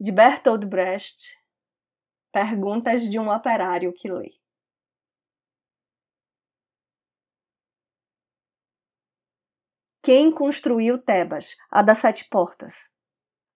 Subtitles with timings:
[0.00, 1.38] de Bertolt Brecht,
[2.32, 4.30] Perguntas de um operário que lê.
[10.02, 12.90] Quem construiu Tebas, a das sete portas?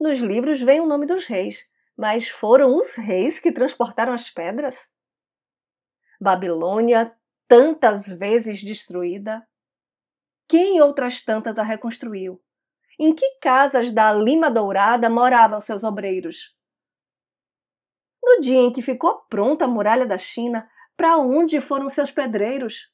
[0.00, 4.88] Nos livros vem o nome dos reis, mas foram os reis que transportaram as pedras?
[6.18, 7.14] Babilônia,
[7.46, 9.46] tantas vezes destruída,
[10.48, 12.42] quem outras tantas a reconstruiu?
[13.02, 16.54] Em que casas da Lima Dourada moravam seus obreiros?
[18.22, 22.92] No dia em que ficou pronta a muralha da China, para onde foram seus pedreiros?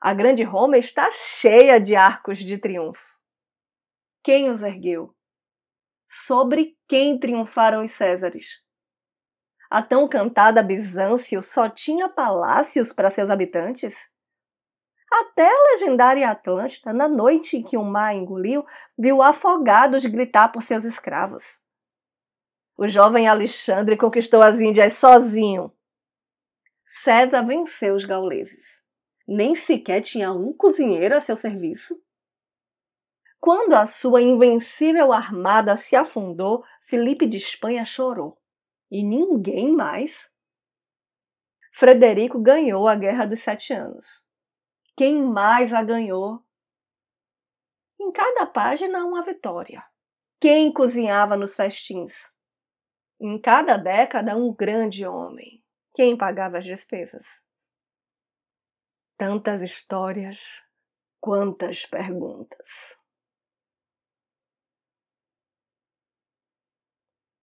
[0.00, 3.04] A grande Roma está cheia de arcos de triunfo.
[4.24, 5.14] Quem os ergueu?
[6.08, 8.64] Sobre quem triunfaram os Césares?
[9.68, 14.10] A tão cantada Bizâncio só tinha palácios para seus habitantes?
[15.12, 18.64] Até a legendária Atlântida, na noite em que o mar engoliu,
[18.98, 21.60] viu afogados gritar por seus escravos.
[22.78, 25.70] O jovem Alexandre conquistou as Índias sozinho.
[27.04, 28.64] César venceu os gauleses.
[29.28, 32.02] Nem sequer tinha um cozinheiro a seu serviço.
[33.38, 38.40] Quando a sua invencível armada se afundou, Felipe de Espanha chorou.
[38.90, 40.30] E ninguém mais.
[41.70, 44.22] Frederico ganhou a Guerra dos Sete Anos.
[44.96, 46.44] Quem mais a ganhou?
[47.98, 49.82] Em cada página, uma vitória.
[50.38, 52.12] Quem cozinhava nos festins?
[53.18, 55.64] Em cada década, um grande homem.
[55.94, 57.26] Quem pagava as despesas?
[59.16, 60.62] Tantas histórias,
[61.20, 62.98] quantas perguntas.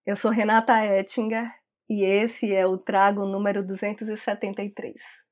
[0.06, 1.52] Eu sou Renata Ettinger
[1.90, 5.29] e esse é o Trago número 273.